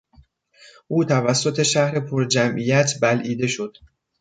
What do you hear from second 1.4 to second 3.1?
شهر پرجمعیت